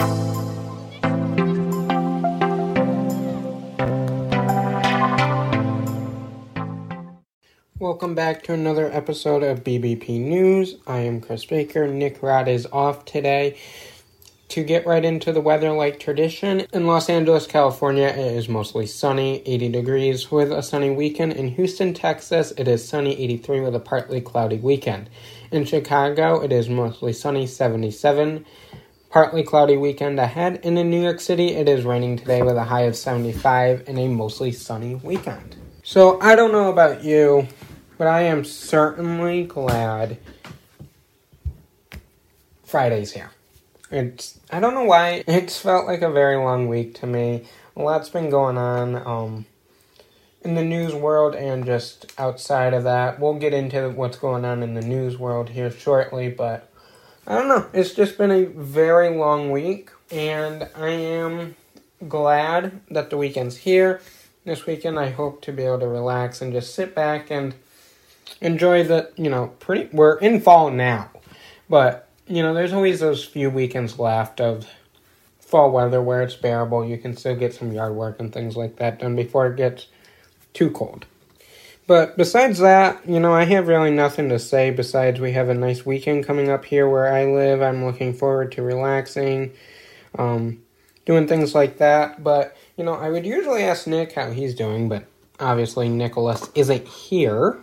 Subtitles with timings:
[0.00, 0.16] Welcome
[8.16, 10.78] back to another episode of BBP News.
[10.88, 11.86] I am Chris Baker.
[11.86, 13.56] Nick Rod is off today.
[14.48, 18.86] To get right into the weather like tradition, in Los Angeles, California, it is mostly
[18.86, 21.34] sunny, 80 degrees with a sunny weekend.
[21.34, 25.08] In Houston, Texas, it is sunny, 83 with a partly cloudy weekend.
[25.52, 28.44] In Chicago, it is mostly sunny, 77,
[29.14, 30.58] partly cloudy weekend ahead.
[30.64, 33.96] And in New York City, it is raining today with a high of 75 and
[33.96, 35.54] a mostly sunny weekend.
[35.84, 37.46] So I don't know about you,
[37.96, 40.18] but I am certainly glad
[42.64, 43.30] Friday's here.
[43.88, 47.46] It's I don't know why it's felt like a very long week to me.
[47.76, 49.46] A lot's been going on um,
[50.42, 53.20] in the news world and just outside of that.
[53.20, 56.68] We'll get into what's going on in the news world here shortly, but
[57.26, 57.66] I don't know.
[57.72, 61.56] It's just been a very long week, and I am
[62.06, 64.02] glad that the weekend's here.
[64.44, 67.54] This weekend, I hope to be able to relax and just sit back and
[68.42, 69.88] enjoy the, you know, pretty.
[69.90, 71.10] We're in fall now,
[71.66, 74.68] but you know, there's always those few weekends left of
[75.40, 76.84] fall weather where it's bearable.
[76.84, 79.86] You can still get some yard work and things like that done before it gets
[80.52, 81.06] too cold.
[81.86, 85.54] But besides that, you know, I have really nothing to say besides we have a
[85.54, 87.60] nice weekend coming up here where I live.
[87.60, 89.52] I'm looking forward to relaxing,
[90.18, 90.62] um,
[91.04, 92.24] doing things like that.
[92.24, 95.04] But, you know, I would usually ask Nick how he's doing, but
[95.38, 97.58] obviously Nicholas isn't here.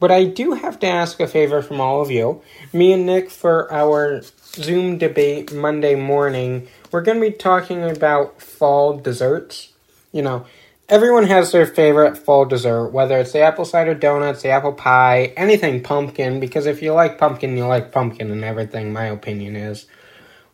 [0.00, 2.42] But I do have to ask a favor from all of you.
[2.74, 4.20] Me and Nick, for our
[4.54, 9.72] Zoom debate Monday morning, we're going to be talking about fall desserts.
[10.12, 10.46] You know,
[10.88, 15.32] everyone has their favorite fall dessert, whether it's the apple cider donuts, the apple pie,
[15.36, 19.86] anything pumpkin, because if you like pumpkin, you like pumpkin and everything, my opinion is.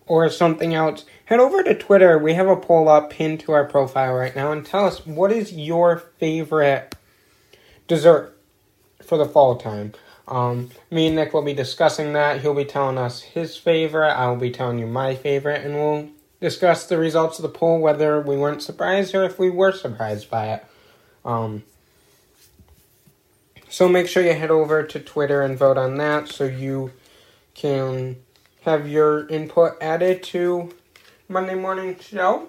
[0.07, 1.05] Or something else.
[1.27, 2.19] Head over to Twitter.
[2.19, 5.31] We have a poll up pinned to our profile right now and tell us what
[5.31, 6.97] is your favorite
[7.87, 8.37] dessert
[9.05, 9.93] for the fall time.
[10.27, 12.41] Um, me and Nick will be discussing that.
[12.41, 14.13] He'll be telling us his favorite.
[14.13, 16.09] I'll be telling you my favorite, and we'll
[16.41, 20.31] discuss the results of the poll, whether we weren't surprised or if we were surprised
[20.31, 20.65] by it.
[21.25, 21.65] Um,
[23.69, 26.93] so make sure you head over to Twitter and vote on that so you
[27.55, 28.17] can
[28.63, 30.75] have your input added to
[31.29, 32.49] Monday morning show.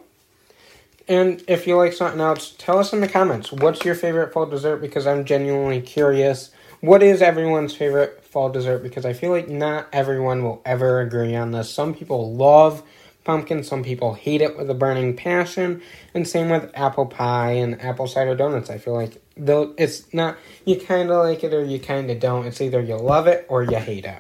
[1.08, 3.52] And if you like something else, tell us in the comments.
[3.52, 4.78] What's your favorite fall dessert?
[4.78, 6.52] Because I'm genuinely curious.
[6.80, 8.80] What is everyone's favorite fall dessert?
[8.80, 11.72] Because I feel like not everyone will ever agree on this.
[11.72, 12.82] Some people love
[13.24, 15.82] pumpkin, some people hate it with a burning passion,
[16.14, 18.70] and same with apple pie and apple cider donuts.
[18.70, 22.20] I feel like though it's not you kind of like it or you kind of
[22.20, 22.46] don't.
[22.46, 24.20] It's either you love it or you hate it.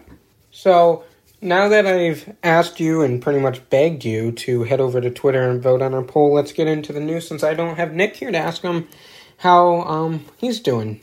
[0.51, 1.03] So
[1.41, 5.49] now that I've asked you and pretty much begged you to head over to Twitter
[5.49, 8.17] and vote on our poll, let's get into the news since I don't have Nick
[8.17, 8.87] here to ask him
[9.37, 11.01] how um, he's doing.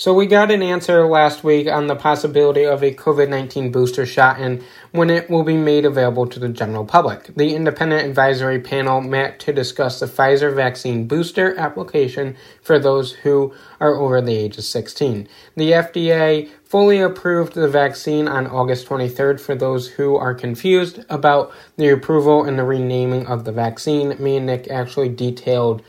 [0.00, 4.38] So we got an answer last week on the possibility of a COVID-19 booster shot
[4.38, 7.34] and when it will be made available to the general public.
[7.34, 13.52] The independent advisory panel met to discuss the Pfizer vaccine booster application for those who
[13.80, 15.26] are over the age of 16.
[15.56, 21.52] The FDA fully approved the vaccine on August 23rd for those who are confused about
[21.76, 24.14] the approval and the renaming of the vaccine.
[24.22, 25.82] Me and Nick actually detailed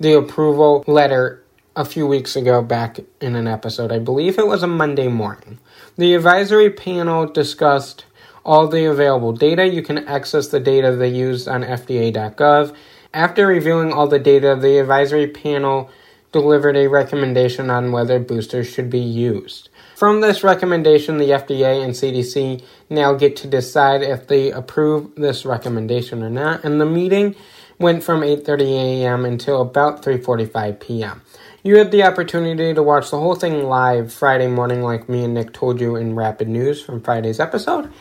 [0.00, 1.39] the approval letter
[1.80, 3.90] a few weeks ago back in an episode.
[3.90, 5.58] I believe it was a Monday morning.
[5.96, 8.04] The advisory panel discussed
[8.44, 9.66] all the available data.
[9.66, 12.74] You can access the data they used on FDA.gov.
[13.14, 15.90] After reviewing all the data, the advisory panel
[16.32, 19.70] delivered a recommendation on whether boosters should be used.
[19.96, 25.46] From this recommendation, the FDA and CDC now get to decide if they approve this
[25.46, 27.36] recommendation or not, and the meeting
[27.78, 29.24] went from 8:30 a.m.
[29.24, 31.22] until about 3:45 p.m.
[31.62, 35.34] You had the opportunity to watch the whole thing live Friday morning, like me and
[35.34, 37.92] Nick told you in Rapid News from Friday's episode.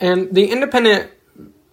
[0.00, 1.12] And the independent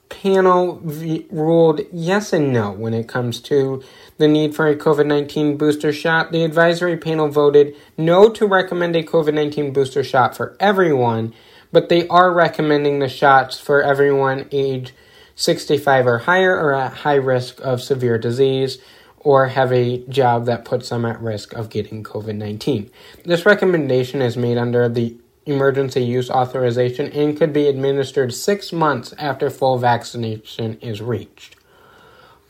[0.10, 3.81] panel v- ruled yes and no when it comes to
[4.18, 6.31] the need for a COVID 19 booster shot.
[6.31, 11.33] The advisory panel voted no to recommend a COVID 19 booster shot for everyone,
[11.71, 14.94] but they are recommending the shots for everyone age
[15.36, 18.77] 65 or higher or at high risk of severe disease
[19.23, 22.89] or have a job that puts them at risk of getting COVID 19.
[23.23, 25.15] This recommendation is made under the
[25.45, 31.56] emergency use authorization and could be administered six months after full vaccination is reached.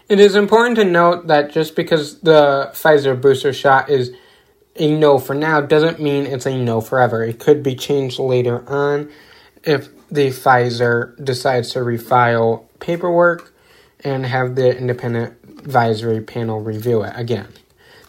[0.09, 4.11] It is important to note that just because the Pfizer booster shot is
[4.75, 7.23] a no for now doesn't mean it's a no forever.
[7.23, 9.09] It could be changed later on
[9.63, 13.53] if the Pfizer decides to refile paperwork
[14.03, 17.47] and have the independent advisory panel review it again.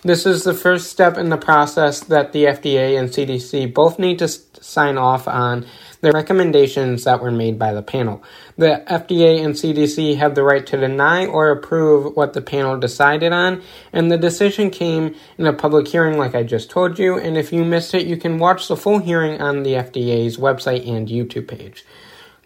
[0.04, 4.18] This is the first step in the process that the FDA and CDC both need
[4.18, 5.64] to sign off on
[6.00, 8.20] the recommendations that were made by the panel.
[8.58, 13.32] The FDA and CDC have the right to deny or approve what the panel decided
[13.32, 13.62] on,
[13.92, 17.16] and the decision came in a public hearing, like I just told you.
[17.16, 20.88] And if you missed it, you can watch the full hearing on the FDA's website
[20.88, 21.84] and YouTube page.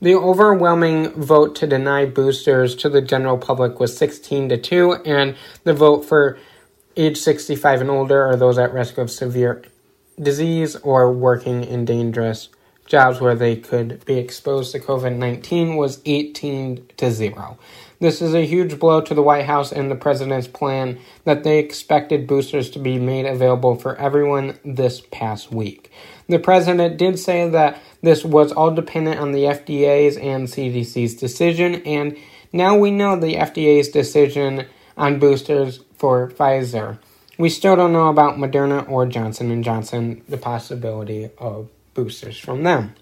[0.06, 5.34] The overwhelming vote to deny boosters to the general public was 16 to 2, and
[5.64, 6.38] the vote for
[6.96, 9.64] age 65 and older or those at risk of severe
[10.16, 12.50] disease or working in dangerous
[12.86, 17.58] jobs where they could be exposed to COVID 19 was 18 to 0.
[17.98, 21.58] This is a huge blow to the White House and the president's plan that they
[21.58, 25.90] expected boosters to be made available for everyone this past week.
[26.28, 31.76] The president did say that this was all dependent on the FDA's and CDC's decision,
[31.86, 32.18] and
[32.52, 34.66] now we know the FDA's decision
[34.96, 36.98] on boosters for Pfizer.
[37.38, 42.62] We still don't know about Moderna or Johnson & Johnson, the possibility of boosters from
[42.62, 42.94] them.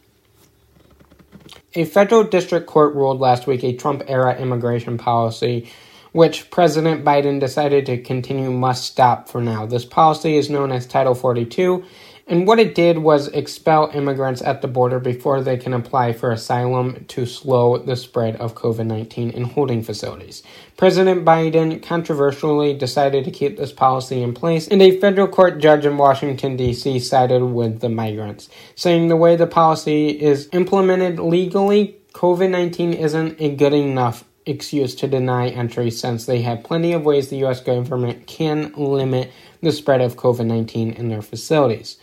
[1.77, 5.69] A federal district court ruled last week a Trump era immigration policy,
[6.13, 9.67] which President Biden decided to continue, must stop for now.
[9.67, 11.85] This policy is known as Title 42
[12.27, 16.31] and what it did was expel immigrants at the border before they can apply for
[16.33, 20.43] asylum to slow the spread of COVID 19 in holding facilities.
[20.77, 25.85] President Biden controversially decided to keep this policy in place, and a federal court judge
[25.85, 26.99] in Washington, D.C.
[27.01, 33.41] sided with the migrants, saying the way the policy is implemented legally, COVID 19 isn't
[33.41, 37.61] a good enough excuse to deny entry since they have plenty of ways the U.S.
[37.61, 39.31] government can limit
[39.65, 41.97] the spread of COVID 19 in their facilities.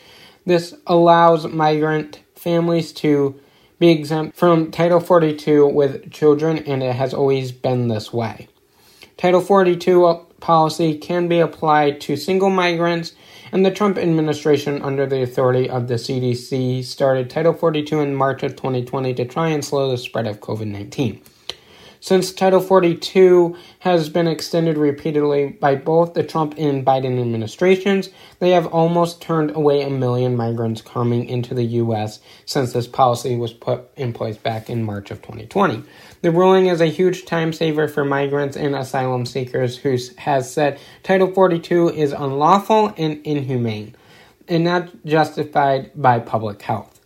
[0.46, 3.40] This allows migrant families to
[3.80, 8.48] be exempt from Title 42 with children, and it has always been this way.
[9.18, 13.14] Title 42 policy can be applied to single migrants,
[13.52, 18.44] and the Trump administration, under the authority of the CDC, started Title 42 in March
[18.44, 21.22] of 2020 to try and slow the spread of COVID 19.
[22.04, 28.10] Since Title 42 has been extended repeatedly by both the Trump and Biden administrations,
[28.40, 32.20] they have almost turned away a million migrants coming into the U.S.
[32.44, 35.84] since this policy was put in place back in March of 2020.
[36.24, 40.80] The ruling is a huge time saver for migrants and asylum seekers who has said
[41.04, 43.94] Title 42 is unlawful and inhumane
[44.48, 47.00] and not justified by public health.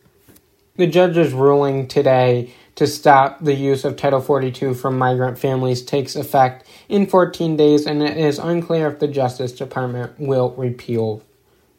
[0.78, 6.16] The judge's ruling today to stop the use of Title 42 from migrant families takes
[6.16, 11.24] effect in 14 days, and it is unclear if the Justice Department will repeal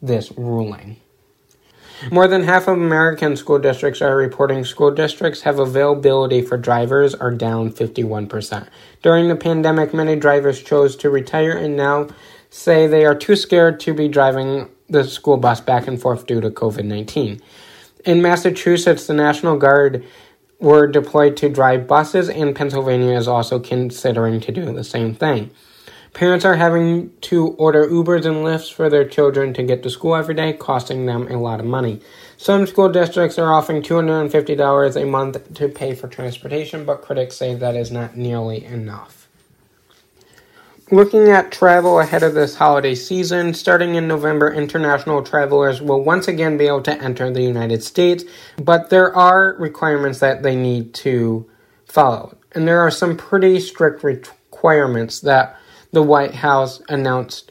[0.00, 0.96] this ruling.
[2.10, 7.14] More than half of American school districts are reporting school districts have availability for drivers
[7.14, 8.68] are down 51%.
[9.02, 12.08] During the pandemic, many drivers chose to retire and now
[12.50, 16.40] say they are too scared to be driving the school bus back and forth due
[16.40, 17.40] to COVID 19.
[18.04, 20.04] In Massachusetts, the National Guard
[20.58, 25.50] were deployed to drive buses, and Pennsylvania is also considering to do the same thing.
[26.14, 30.16] Parents are having to order Ubers and Lyfts for their children to get to school
[30.16, 32.00] every day, costing them a lot of money.
[32.38, 37.54] Some school districts are offering $250 a month to pay for transportation, but critics say
[37.54, 39.25] that is not nearly enough.
[40.92, 46.28] Looking at travel ahead of this holiday season, starting in November, international travelers will once
[46.28, 48.22] again be able to enter the United States,
[48.56, 51.50] but there are requirements that they need to
[51.86, 52.36] follow.
[52.52, 55.58] And there are some pretty strict requirements that
[55.90, 57.50] the White House announced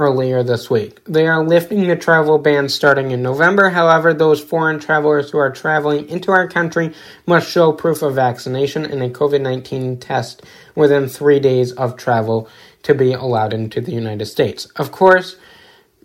[0.00, 1.04] earlier this week.
[1.04, 3.68] They are lifting the travel ban starting in November.
[3.68, 6.94] However, those foreign travelers who are traveling into our country
[7.26, 10.42] must show proof of vaccination and a COVID 19 test
[10.74, 12.48] within three days of travel
[12.82, 14.66] to be allowed into the United States.
[14.76, 15.36] Of course,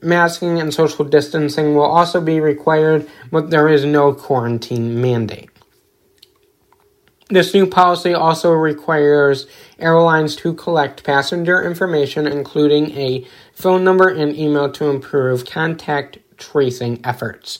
[0.01, 5.50] masking and social distancing will also be required, but there is no quarantine mandate.
[7.29, 9.48] This new policy also requires
[9.79, 17.01] airlines to collect passenger information, including a phone number and email, to improve contact tracing
[17.03, 17.58] efforts.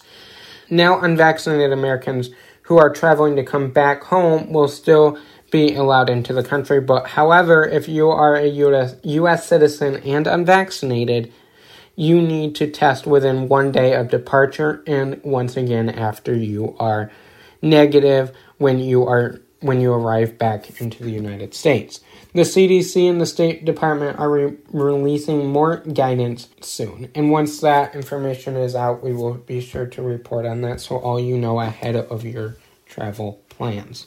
[0.70, 2.30] Now, unvaccinated Americans
[2.64, 5.18] who are traveling to come back home will still
[5.56, 6.82] be allowed into the country.
[6.82, 11.32] But however, if you are a US, US citizen and unvaccinated,
[11.96, 17.10] you need to test within one day of departure and once again after you are
[17.62, 22.02] negative when you are when you arrive back into the United States.
[22.34, 27.96] The CDC and the State Department are re- releasing more guidance soon, and once that
[27.96, 31.62] information is out, we will be sure to report on that so all you know
[31.62, 34.06] ahead of your travel plans.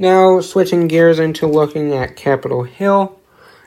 [0.00, 3.18] Now, switching gears into looking at Capitol Hill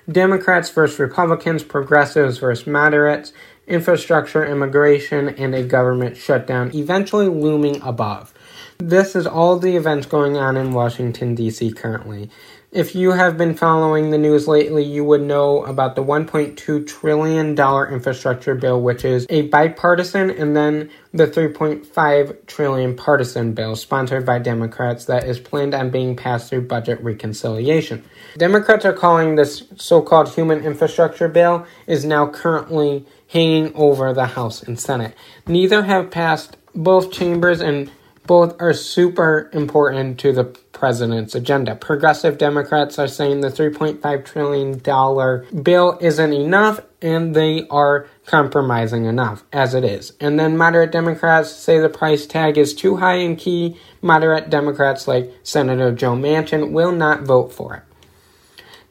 [0.09, 3.33] Democrats versus Republicans, progressives versus moderates,
[3.67, 8.33] infrastructure, immigration, and a government shutdown eventually looming above.
[8.77, 11.71] This is all the events going on in Washington, D.C.
[11.73, 12.29] currently.
[12.71, 17.49] If you have been following the news lately, you would know about the $1.2 trillion
[17.49, 24.39] infrastructure bill, which is a bipartisan, and then the 3.5 trillion partisan bill sponsored by
[24.39, 28.05] Democrats that is planned on being passed through budget reconciliation.
[28.37, 34.27] Democrats are calling this so called human infrastructure bill is now currently hanging over the
[34.27, 35.13] House and Senate.
[35.45, 37.91] Neither have passed both chambers and
[38.31, 41.75] both are super important to the president's agenda.
[41.75, 49.43] Progressive Democrats are saying the $3.5 trillion bill isn't enough and they are compromising enough
[49.51, 50.13] as it is.
[50.21, 55.09] And then moderate Democrats say the price tag is too high and key moderate Democrats
[55.09, 57.83] like Senator Joe Manchin will not vote for it.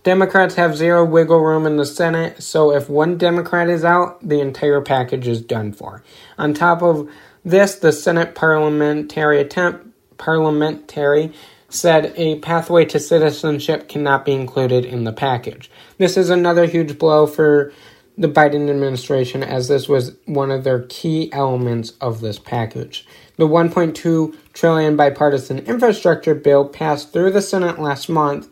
[0.02, 4.40] Democrats have zero wiggle room in the Senate, so if one Democrat is out, the
[4.40, 6.02] entire package is done for.
[6.36, 7.08] On top of
[7.44, 9.86] this, the Senate parliamentary attempt
[10.18, 11.32] parliamentary
[11.70, 15.70] said a pathway to citizenship cannot be included in the package.
[15.98, 17.72] This is another huge blow for
[18.18, 23.06] the Biden administration as this was one of their key elements of this package.
[23.36, 28.48] The 1.2 trillion bipartisan infrastructure bill passed through the Senate last month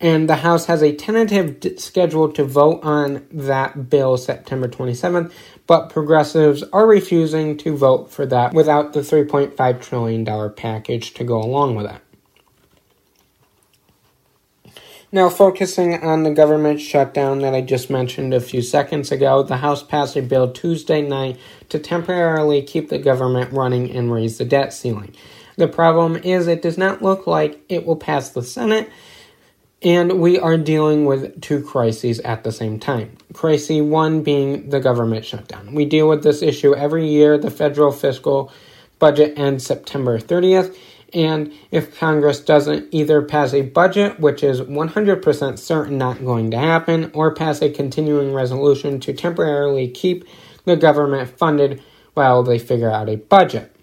[0.00, 5.30] and the House has a tentative schedule to vote on that bill September 27th,
[5.66, 11.38] but progressives are refusing to vote for that without the $3.5 trillion package to go
[11.38, 12.00] along with it.
[15.12, 19.56] Now, focusing on the government shutdown that I just mentioned a few seconds ago, the
[19.56, 21.36] House passed a bill Tuesday night
[21.68, 25.12] to temporarily keep the government running and raise the debt ceiling.
[25.56, 28.88] The problem is, it does not look like it will pass the Senate
[29.82, 33.16] and we are dealing with two crises at the same time.
[33.32, 35.74] Crisis one being the government shutdown.
[35.74, 37.38] We deal with this issue every year.
[37.38, 38.52] The federal fiscal
[38.98, 40.76] budget ends September 30th.
[41.12, 46.58] And if Congress doesn't either pass a budget, which is 100% certain not going to
[46.58, 50.24] happen, or pass a continuing resolution to temporarily keep
[50.66, 51.82] the government funded
[52.14, 53.74] while they figure out a budget.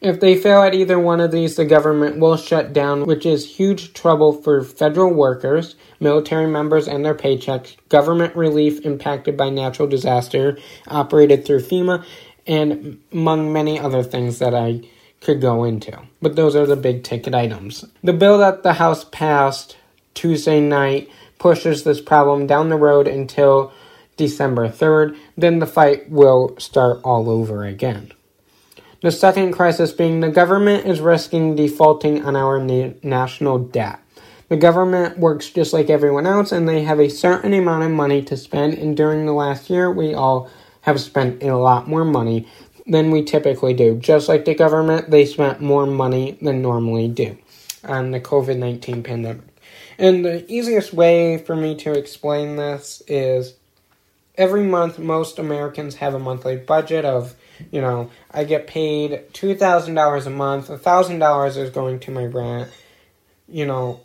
[0.00, 3.56] If they fail at either one of these, the government will shut down, which is
[3.56, 9.86] huge trouble for federal workers, military members, and their paychecks, government relief impacted by natural
[9.86, 10.56] disaster
[10.88, 12.02] operated through FEMA,
[12.46, 14.80] and among many other things that I
[15.20, 16.00] could go into.
[16.22, 17.84] But those are the big ticket items.
[18.02, 19.76] The bill that the House passed
[20.14, 23.70] Tuesday night pushes this problem down the road until
[24.16, 25.18] December 3rd.
[25.36, 28.12] Then the fight will start all over again.
[29.02, 33.98] The second crisis being the government is risking defaulting on our na- national debt.
[34.50, 38.20] The government works just like everyone else and they have a certain amount of money
[38.22, 38.74] to spend.
[38.74, 40.50] And during the last year, we all
[40.82, 42.46] have spent a lot more money
[42.86, 43.96] than we typically do.
[43.96, 47.38] Just like the government, they spent more money than normally do
[47.84, 49.44] on the COVID 19 pandemic.
[49.98, 53.54] And the easiest way for me to explain this is
[54.36, 57.34] every month, most Americans have a monthly budget of
[57.70, 60.70] you know, I get paid two thousand dollars a month.
[60.70, 62.70] A thousand dollars is going to my rent.
[63.48, 64.00] You know,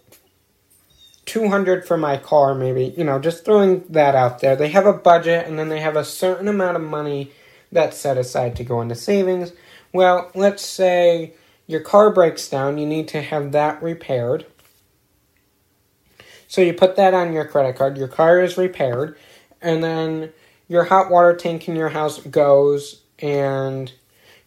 [1.25, 2.93] two hundred for my car, maybe.
[2.97, 4.55] You know, just throwing that out there.
[4.55, 7.31] They have a budget, and then they have a certain amount of money
[7.71, 9.51] that's set aside to go into savings.
[9.93, 11.33] Well, let's say
[11.67, 12.77] your car breaks down.
[12.77, 14.45] You need to have that repaired.
[16.47, 17.97] So you put that on your credit card.
[17.97, 19.17] Your car is repaired,
[19.61, 20.31] and then
[20.67, 23.91] your hot water tank in your house goes and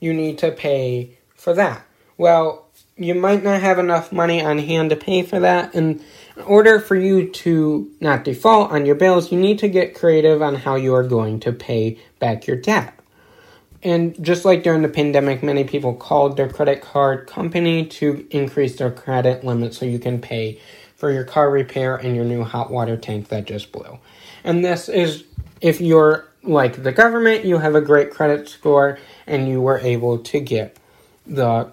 [0.00, 1.84] you need to pay for that.
[2.16, 6.02] Well, you might not have enough money on hand to pay for that, and
[6.36, 10.42] in order for you to not default on your bills, you need to get creative
[10.42, 12.94] on how you are going to pay back your debt.
[13.82, 18.76] And just like during the pandemic, many people called their credit card company to increase
[18.76, 20.60] their credit limit so you can pay
[20.96, 23.98] for your car repair and your new hot water tank that just blew.
[24.42, 25.24] And this is
[25.60, 30.18] if you're like the government, you have a great credit score and you were able
[30.18, 30.76] to get
[31.26, 31.70] the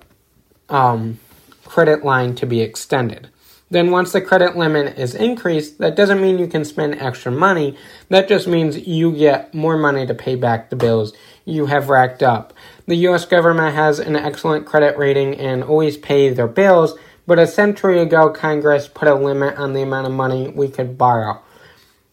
[0.69, 1.19] um,
[1.63, 3.29] credit line to be extended.
[3.71, 7.75] Then, once the credit limit is increased, that doesn't mean you can spend extra money.
[8.09, 11.13] That just means you get more money to pay back the bills
[11.45, 12.53] you have racked up.
[12.85, 17.47] The US government has an excellent credit rating and always pay their bills, but a
[17.47, 21.41] century ago, Congress put a limit on the amount of money we could borrow.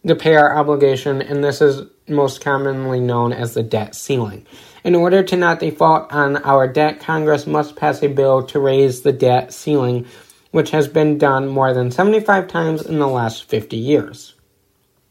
[0.07, 4.47] To pay our obligation, and this is most commonly known as the debt ceiling.
[4.85, 9.03] In order to not default on our debt, Congress must pass a bill to raise
[9.03, 10.07] the debt ceiling,
[10.51, 14.35] which has been done more than 75 times in the last 50 years.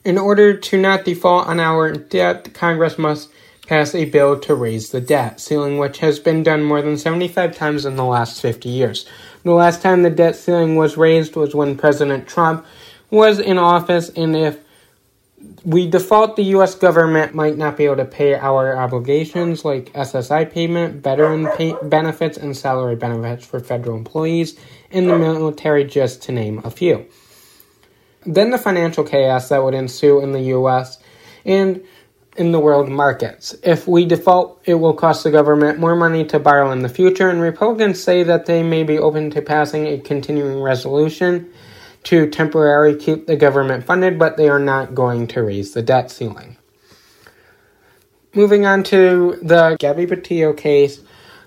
[0.03, 3.29] In order to not default on our debt, Congress must
[3.67, 7.55] pass a bill to raise the debt ceiling, which has been done more than 75
[7.55, 9.07] times in the last 50 years.
[9.43, 12.65] The last time the debt ceiling was raised was when President Trump
[13.10, 14.57] was in office, and if
[15.63, 16.75] we default, the U.S.
[16.75, 22.38] government might not be able to pay our obligations like SSI payment, veteran pay- benefits,
[22.38, 27.05] and salary benefits for federal employees in the military, just to name a few.
[28.25, 30.98] Then the financial chaos that would ensue in the U.S.
[31.45, 31.83] and
[32.38, 33.55] in the world markets.
[33.62, 37.29] If we default, it will cost the government more money to borrow in the future,
[37.29, 41.51] and Republicans say that they may be open to passing a continuing resolution
[42.03, 46.10] to temporarily keep the government funded, but they are not going to raise the debt
[46.10, 46.58] ceiling.
[48.34, 51.01] Moving on to the Gabby Petito case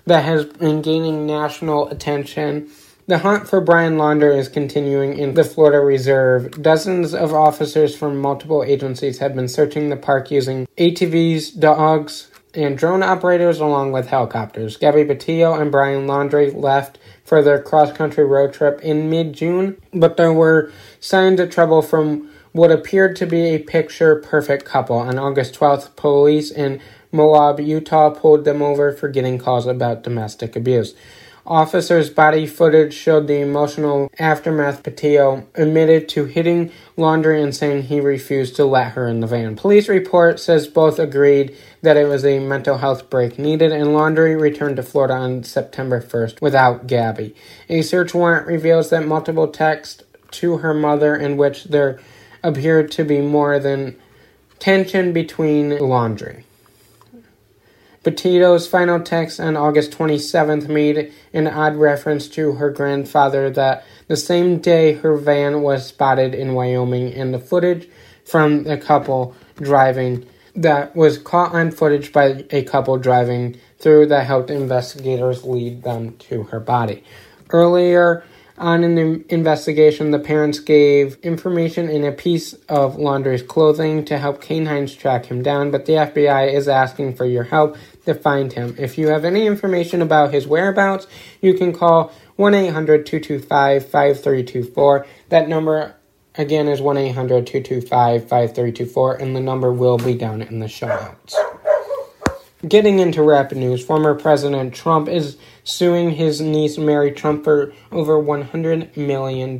[0.05, 2.69] that has been gaining national attention.
[3.07, 6.61] The hunt for Brian Laundrie is continuing in the Florida Reserve.
[6.61, 12.77] Dozens of officers from multiple agencies have been searching the park using ATVs, dogs, and
[12.77, 14.77] drone operators along with helicopters.
[14.77, 19.75] Gabby Petito and Brian Laundrie left for their cross country road trip in mid June,
[19.93, 24.95] but there were signs of trouble from what appeared to be a picture perfect couple.
[24.95, 26.79] On August 12th, police in
[27.11, 30.95] Moab, Utah pulled them over for getting calls about domestic abuse.
[31.47, 34.81] Officers' body footage showed the emotional aftermath.
[34.81, 39.55] Petito admitted to hitting Laundrie and saying he refused to let her in the van.
[39.55, 44.39] Police report says both agreed that it was a mental health break needed, and Laundrie
[44.39, 47.35] returned to Florida on September 1st without Gabby.
[47.69, 51.99] A search warrant reveals that multiple texts to her mother in which there
[52.41, 53.95] appeared to be more than
[54.57, 56.44] tension between Laundrie.
[58.05, 64.15] Petito's final text on August 27th made an odd reference to her grandfather that the
[64.15, 67.89] same day her van was spotted in Wyoming and the footage
[68.23, 70.23] from the couple driving
[70.55, 76.15] that was caught on footage by a couple driving through that helped investigators lead them
[76.17, 77.03] to her body.
[77.49, 78.23] Earlier
[78.57, 84.17] on in the investigation, the parents gave information in a piece of Laundrie's clothing to
[84.17, 88.53] help canines track him down, but the FBI is asking for your help to find
[88.53, 88.75] him.
[88.77, 91.07] If you have any information about his whereabouts,
[91.41, 95.05] you can call 1 800 225 5324.
[95.29, 95.95] That number
[96.35, 100.87] again is 1 800 225 5324, and the number will be down in the show
[100.87, 101.35] notes.
[102.67, 108.13] Getting into rapid news, former President Trump is suing his niece Mary Trump for over
[108.13, 109.59] $100 million.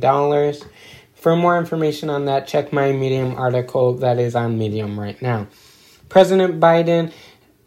[1.14, 5.46] For more information on that, check my Medium article that is on Medium right now.
[6.08, 7.12] President Biden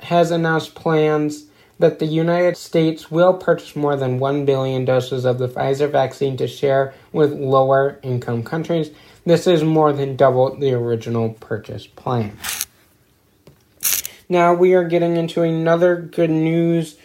[0.02, 1.46] has announced plans
[1.80, 6.36] that the United States will purchase more than 1 billion doses of the Pfizer vaccine
[6.38, 8.92] to share with lower income countries.
[9.26, 12.38] This is more than double the original purchase plan.
[14.28, 16.98] Now we are getting into another good news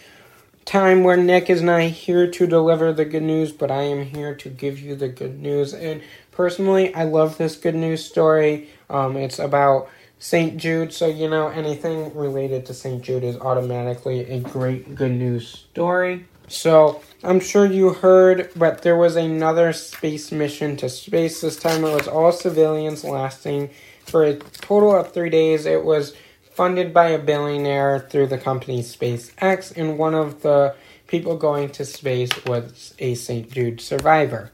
[0.64, 4.34] time where Nick is not here to deliver the good news, but I am here
[4.34, 5.74] to give you the good news.
[5.74, 6.02] And
[6.32, 8.68] personally, I love this good news story.
[8.90, 9.88] Um, it's about
[10.24, 10.56] St.
[10.56, 13.02] Jude, so you know anything related to St.
[13.02, 16.24] Jude is automatically a great good news story.
[16.48, 21.42] So I'm sure you heard, but there was another space mission to space.
[21.42, 23.68] This time it was all civilians lasting
[24.06, 25.66] for a total of three days.
[25.66, 26.14] It was
[26.52, 30.74] funded by a billionaire through the company SpaceX, and one of the
[31.06, 33.52] people going to space was a St.
[33.52, 34.52] Jude survivor.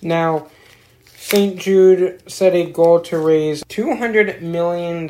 [0.00, 0.48] Now,
[1.30, 1.60] St.
[1.60, 5.06] Jude set a goal to raise $200 million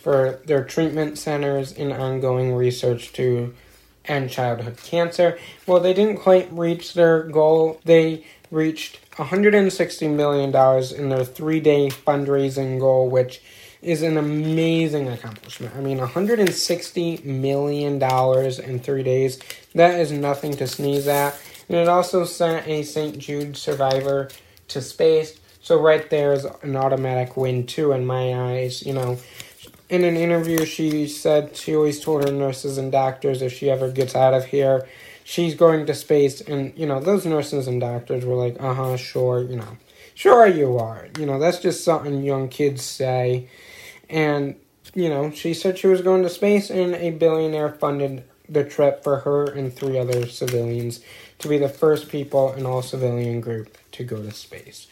[0.00, 3.54] for their treatment centers and ongoing research to
[4.06, 5.38] end childhood cancer.
[5.66, 7.82] Well, they didn't quite reach their goal.
[7.84, 10.48] They reached $160 million
[10.98, 13.42] in their three day fundraising goal, which
[13.82, 15.76] is an amazing accomplishment.
[15.76, 19.38] I mean, $160 million in three days.
[19.74, 21.38] That is nothing to sneeze at.
[21.68, 23.18] And it also sent a St.
[23.18, 24.30] Jude survivor
[24.68, 25.38] to space.
[25.60, 28.84] So right there is an automatic win too in my eyes.
[28.84, 29.18] You know,
[29.88, 33.90] in an interview, she said she always told her nurses and doctors if she ever
[33.90, 34.86] gets out of here,
[35.24, 36.40] she's going to space.
[36.40, 39.76] And you know, those nurses and doctors were like, "Uh huh, sure," you know,
[40.14, 43.48] "Sure you are." You know, that's just something young kids say.
[44.08, 44.56] And
[44.94, 49.02] you know, she said she was going to space, and a billionaire funded the trip
[49.04, 51.00] for her and three other civilians
[51.40, 54.88] to be the first people in all civilian group to go to space.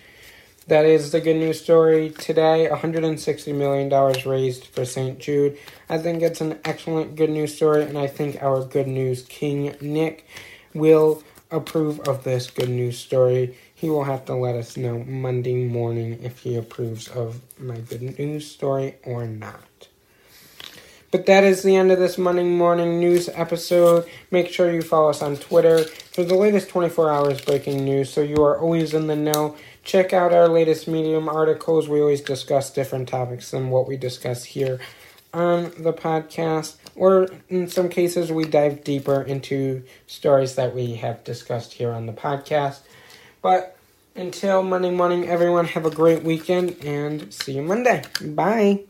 [0.69, 2.69] that is the good news story today.
[2.71, 3.91] $160 million
[4.27, 5.19] raised for St.
[5.19, 5.59] Jude.
[5.91, 9.77] I think it's an excellent good news story, and I think our good news king,
[9.81, 10.27] Nick,
[10.75, 13.57] will approve of this good news story.
[13.75, 18.19] He will have to let us know Monday morning if he approves of my good
[18.19, 19.89] news story or not.
[21.15, 24.05] But that is the end of this Monday morning news episode.
[24.33, 28.21] Make sure you follow us on Twitter for the latest 24 hours breaking news so
[28.21, 29.57] you are always in the know.
[29.85, 31.89] Check out our latest Medium articles.
[31.89, 34.81] We always discuss different topics than what we discuss here
[35.33, 41.23] on the podcast, or in some cases, we dive deeper into stories that we have
[41.23, 42.81] discussed here on the podcast.
[43.41, 43.77] But
[44.17, 48.03] until Monday morning, everyone have a great weekend and see you Monday.
[48.21, 48.87] Bye.